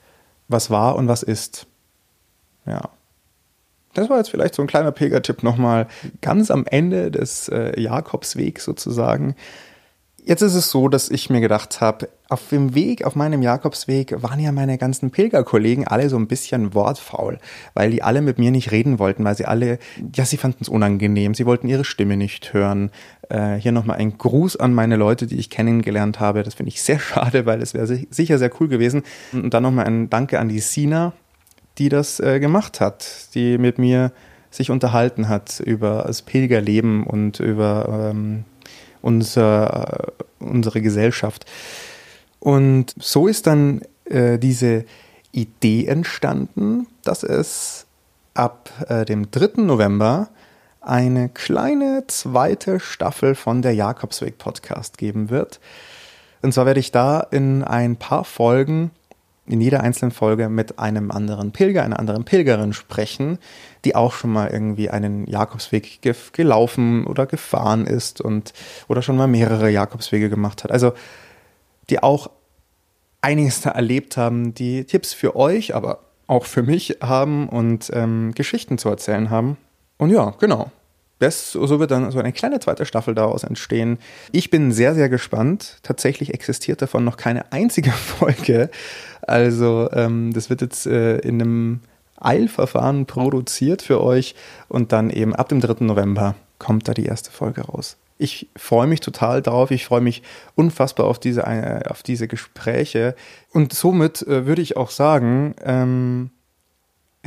was 0.49 0.71
war 0.71 0.97
und 0.97 1.09
was 1.09 1.23
ist. 1.23 1.67
Ja. 2.67 2.91
Das 3.95 4.11
war 4.11 4.19
jetzt 4.19 4.31
vielleicht 4.31 4.55
so 4.55 4.63
ein 4.63 4.69
kleiner 4.69 4.93
Pilgertipp 4.93 5.43
nochmal 5.43 5.87
ganz 6.21 6.51
am 6.51 6.67
Ende 6.67 7.11
des 7.11 7.49
äh, 7.49 7.81
Jakobswegs 7.81 8.65
sozusagen. 8.65 9.35
Jetzt 10.29 10.43
ist 10.43 10.57
es 10.57 10.71
so, 10.71 10.89
dass 10.89 11.09
ich 11.09 11.31
mir 11.31 11.41
gedacht 11.41 11.81
habe, 11.81 12.09
auf 12.29 12.49
dem 12.49 12.75
Weg, 12.75 13.05
auf 13.05 13.15
meinem 13.15 13.43
Jakobsweg, 13.43 14.25
waren 14.25 14.41
ja 14.41 14.51
meine 14.51 14.77
ganzen 14.77 15.13
Pilgerkollegen 15.13 15.87
alle 15.87 16.09
so 16.09 16.17
ein 16.17 16.27
bisschen 16.27 16.75
wortfaul, 16.75 17.39
weil 17.75 17.93
die 17.93 18.03
alle 18.03 18.23
mit 18.23 18.37
mir 18.37 18.51
nicht 18.51 18.73
reden 18.73 18.99
wollten, 18.99 19.23
weil 19.23 19.37
sie 19.37 19.45
alle, 19.45 19.79
ja, 20.17 20.25
sie 20.25 20.37
fanden 20.37 20.59
es 20.63 20.69
unangenehm, 20.69 21.35
sie 21.35 21.47
wollten 21.47 21.69
ihre 21.69 21.85
Stimme 21.85 22.17
nicht 22.17 22.53
hören. 22.53 22.91
Äh, 23.29 23.55
hier 23.55 23.71
nochmal 23.71 23.99
ein 23.99 24.19
Gruß 24.19 24.57
an 24.57 24.75
meine 24.75 24.97
Leute, 24.97 25.29
die 25.29 25.37
ich 25.37 25.49
kennengelernt 25.49 26.19
habe. 26.19 26.43
Das 26.43 26.55
finde 26.55 26.71
ich 26.71 26.83
sehr 26.83 26.99
schade, 26.99 27.47
weil 27.47 27.63
es 27.63 27.73
wäre 27.73 27.87
sicher 27.87 28.39
sehr 28.39 28.51
cool 28.59 28.67
gewesen. 28.67 29.05
Und 29.33 29.55
dann 29.55 29.63
nochmal 29.63 29.87
ein 29.87 30.11
Danke 30.11 30.41
an 30.41 30.49
die 30.49 30.59
Sina, 30.59 31.13
die 31.79 31.89
das 31.89 32.19
äh, 32.19 32.41
gemacht 32.41 32.81
hat, 32.81 33.33
die 33.37 33.59
mit 33.59 33.79
mir 33.79 34.11
sich 34.51 34.73
unterhalten 34.73 35.29
hat 35.29 35.61
über 35.61 36.03
das 36.05 36.23
Pilgerleben 36.23 37.05
und 37.05 37.39
über 37.39 38.11
ähm, 38.11 38.45
unser, 39.07 40.13
unsere 40.41 40.83
Gesellschaft. 40.83 41.47
Und 42.41 42.93
so 42.99 43.29
ist 43.29 43.47
dann 43.47 43.83
äh, 44.05 44.39
diese 44.39 44.85
Idee 45.31 45.87
entstanden, 45.87 46.89
dass 47.05 47.23
es 47.23 47.87
ab 48.35 48.71
äh, 48.89 49.05
dem 49.05 49.31
3. 49.31 49.63
November 49.63 50.29
eine 50.81 51.29
kleine 51.29 52.05
zweite 52.09 52.81
Staffel 52.81 53.35
von 53.35 53.63
der 53.63 53.75
Jakobsweg 53.75 54.39
Podcast 54.39 54.99
geben 54.99 55.31
wird. 55.31 55.61
Und 56.43 56.53
zwar 56.53 56.67
werde 56.67 56.81
ich 56.81 56.93
da 56.93 57.21
in 57.21 57.63
ein 57.63 57.97
paar 57.97 58.25
Folgen 58.25 58.91
in 59.47 59.61
jeder 59.61 59.81
einzelnen 59.81 60.11
Folge 60.11 60.49
mit 60.49 60.79
einem 60.79 61.11
anderen 61.11 61.53
Pilger, 61.53 61.85
einer 61.85 61.99
anderen 61.99 62.25
Pilgerin 62.25 62.73
sprechen, 62.73 63.39
die 63.85 63.95
auch 63.95 64.13
schon 64.13 64.33
mal 64.33 64.49
irgendwie 64.49 64.91
einen 64.91 65.27
Jakobsweg 65.27 66.01
ge 66.03 66.15
gelaufen 66.33 67.07
oder 67.07 67.27
gefahren 67.27 67.87
ist 67.87 68.21
und 68.21 68.53
oder 68.89 69.03
schon 69.03 69.17
mal 69.17 69.29
mehrere 69.29 69.71
Jakobswege 69.71 70.29
gemacht 70.29 70.65
hat. 70.65 70.73
Also 70.73 70.93
die 71.91 72.03
auch 72.03 72.31
einiges 73.21 73.61
da 73.61 73.71
erlebt 73.71 74.17
haben, 74.17 74.55
die 74.55 74.85
Tipps 74.85 75.13
für 75.13 75.37
euch, 75.37 75.75
aber 75.75 76.01
auch 76.27 76.45
für 76.45 76.63
mich 76.63 76.99
haben 77.01 77.49
und 77.49 77.91
ähm, 77.93 78.33
Geschichten 78.35 78.79
zu 78.79 78.89
erzählen 78.89 79.31
haben. 79.31 79.57
Und 79.99 80.11
ja, 80.11 80.35
genau 80.39 80.71
das, 81.19 81.53
so 81.53 81.81
wird 81.81 81.91
dann 81.91 82.11
so 82.11 82.19
eine 82.19 82.33
kleine 82.33 82.61
zweite 82.61 82.85
Staffel 82.85 83.15
daraus 83.15 83.43
entstehen. 83.43 83.99
Ich 84.33 84.51
bin 84.51 84.73
sehr, 84.73 84.95
sehr 84.95 85.09
gespannt. 85.09 85.79
Tatsächlich 85.83 86.35
existiert 86.35 86.83
davon 86.83 87.05
noch 87.05 87.17
keine 87.17 87.53
einzige 87.53 87.91
Folge. 87.93 88.71
Also 89.23 89.89
ähm, 89.93 90.33
das 90.33 90.51
wird 90.51 90.61
jetzt 90.61 90.87
äh, 90.87 91.19
in 91.19 91.41
einem 91.41 91.81
Eilverfahren 92.19 93.07
produziert 93.07 93.83
für 93.83 94.03
euch 94.03 94.35
und 94.69 94.93
dann 94.93 95.11
eben 95.11 95.35
ab 95.35 95.49
dem 95.49 95.61
3. 95.61 95.85
November 95.85 96.35
kommt 96.59 96.89
da 96.89 96.95
die 96.95 97.07
erste 97.07 97.31
Folge 97.31 97.63
raus. 97.63 97.97
Ich 98.19 98.49
freue 98.57 98.87
mich 98.87 99.01
total 99.01 99.43
drauf. 99.43 99.71
Ich 99.71 99.85
freue 99.85 100.01
mich 100.01 100.23
unfassbar 100.55 101.07
auf 101.07 101.19
diese, 101.19 101.43
äh, 101.43 101.83
auf 101.89 102.03
diese 102.03 102.29
Gespräche. 102.29 103.15
Und 103.53 103.75
somit 103.75 104.23
äh, 104.23 104.47
würde 104.47 104.63
ich 104.63 104.77
auch 104.77 104.91
sagen, 104.91 105.55
ähm, 105.63 106.31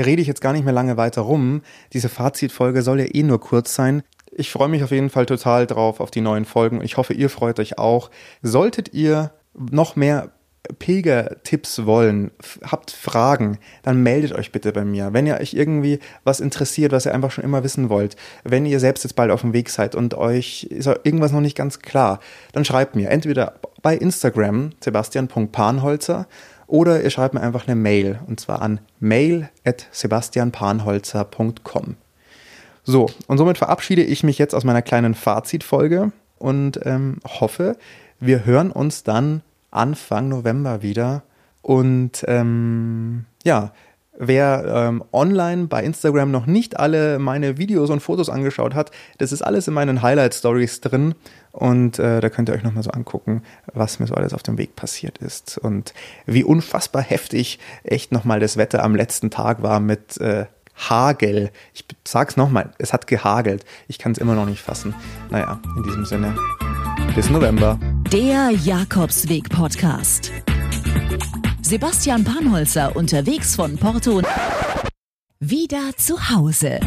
rede 0.05 0.21
ich 0.21 0.27
jetzt 0.27 0.41
gar 0.41 0.53
nicht 0.53 0.65
mehr 0.65 0.73
lange 0.73 0.97
weiter 0.97 1.21
rum. 1.21 1.61
Diese 1.93 2.09
Fazitfolge 2.09 2.81
soll 2.81 2.99
ja 2.99 3.07
eh 3.13 3.23
nur 3.23 3.39
kurz 3.39 3.75
sein. 3.75 4.03
Ich 4.31 4.51
freue 4.51 4.69
mich 4.69 4.83
auf 4.83 4.91
jeden 4.91 5.09
Fall 5.09 5.25
total 5.25 5.67
drauf 5.67 5.99
auf 5.99 6.11
die 6.11 6.21
neuen 6.21 6.45
Folgen. 6.45 6.81
Ich 6.81 6.97
hoffe, 6.97 7.13
ihr 7.13 7.29
freut 7.29 7.59
euch 7.59 7.77
auch. 7.77 8.09
Solltet 8.41 8.93
ihr 8.93 9.31
noch 9.53 9.95
mehr 9.95 10.31
Pilger-Tipps 10.77 11.85
wollen, 11.85 12.31
habt 12.63 12.91
Fragen, 12.91 13.57
dann 13.81 14.03
meldet 14.03 14.33
euch 14.33 14.51
bitte 14.51 14.71
bei 14.71 14.85
mir. 14.85 15.13
Wenn 15.13 15.25
ihr 15.25 15.39
euch 15.39 15.53
irgendwie 15.53 15.99
was 16.23 16.39
interessiert, 16.39 16.91
was 16.91 17.05
ihr 17.05 17.13
einfach 17.13 17.31
schon 17.31 17.43
immer 17.43 17.63
wissen 17.63 17.89
wollt, 17.89 18.15
wenn 18.43 18.65
ihr 18.65 18.79
selbst 18.79 19.03
jetzt 19.03 19.15
bald 19.15 19.31
auf 19.31 19.41
dem 19.41 19.53
Weg 19.53 19.69
seid 19.69 19.95
und 19.95 20.13
euch 20.13 20.65
ist 20.65 20.87
irgendwas 20.87 21.31
noch 21.31 21.41
nicht 21.41 21.57
ganz 21.57 21.79
klar, 21.79 22.19
dann 22.51 22.65
schreibt 22.65 22.95
mir 22.95 23.09
entweder 23.09 23.55
bei 23.81 23.95
Instagram 23.95 24.71
sebastian.panholzer 24.83 26.27
oder 26.69 27.03
ihr 27.03 27.09
schreibt 27.09 27.33
mir 27.33 27.41
einfach 27.41 27.67
eine 27.67 27.75
Mail 27.75 28.21
und 28.27 28.39
zwar 28.39 28.61
an 28.61 28.79
mail.sebastianpanholzer.com. 28.99 31.95
So, 32.83 33.07
und 33.27 33.37
somit 33.37 33.57
verabschiede 33.57 34.03
ich 34.03 34.23
mich 34.23 34.37
jetzt 34.37 34.55
aus 34.55 34.63
meiner 34.63 34.81
kleinen 34.81 35.15
Fazitfolge 35.15 36.13
und 36.37 36.79
ähm, 36.85 37.17
hoffe, 37.25 37.75
wir 38.19 38.45
hören 38.45 38.71
uns 38.71 39.03
dann 39.03 39.41
Anfang 39.71 40.29
November 40.29 40.81
wieder. 40.81 41.23
Und 41.61 42.23
ähm, 42.27 43.25
ja, 43.43 43.73
Wer 44.21 44.65
ähm, 44.67 45.01
online 45.13 45.67
bei 45.67 45.81
Instagram 45.81 46.29
noch 46.29 46.45
nicht 46.45 46.77
alle 46.77 47.19
meine 47.19 47.57
Videos 47.57 47.89
und 47.89 48.01
Fotos 48.01 48.29
angeschaut 48.29 48.75
hat, 48.75 48.91
das 49.17 49.31
ist 49.31 49.41
alles 49.41 49.69
in 49.69 49.73
meinen 49.73 50.01
Highlight 50.01 50.35
Stories 50.35 50.81
drin 50.81 51.15
und 51.51 51.99
äh, 51.99 52.21
da 52.21 52.29
könnt 52.29 52.49
ihr 52.49 52.55
euch 52.55 52.63
nochmal 52.63 52.83
so 52.83 52.91
angucken, 52.91 53.43
was 53.73 53.99
mir 53.99 54.07
so 54.07 54.13
alles 54.15 54.33
auf 54.33 54.43
dem 54.43 54.57
Weg 54.57 54.75
passiert 54.75 55.17
ist 55.19 55.57
und 55.57 55.93
wie 56.25 56.43
unfassbar 56.43 57.01
heftig 57.01 57.59
echt 57.83 58.11
nochmal 58.11 58.39
das 58.39 58.57
Wetter 58.57 58.83
am 58.83 58.95
letzten 58.95 59.29
Tag 59.29 59.61
war 59.61 59.79
mit 59.79 60.19
äh, 60.21 60.45
Hagel. 60.75 61.51
Ich 61.73 61.85
sag's 62.05 62.37
nochmal, 62.37 62.71
es 62.77 62.93
hat 62.93 63.07
gehagelt. 63.07 63.65
Ich 63.87 63.99
kann 63.99 64.13
es 64.13 64.17
immer 64.17 64.35
noch 64.35 64.45
nicht 64.45 64.61
fassen. 64.61 64.95
Naja, 65.29 65.59
in 65.75 65.83
diesem 65.83 66.05
Sinne, 66.05 66.35
bis 67.15 67.29
November. 67.29 67.77
Der 68.11 68.51
Jakobsweg 68.51 69.49
Podcast. 69.49 70.31
Sebastian 71.61 72.23
Panholzer 72.23 72.95
unterwegs 72.95 73.55
von 73.55 73.77
Porto 73.77 74.21
wieder 75.39 75.95
zu 75.95 76.29
Hause. 76.29 76.79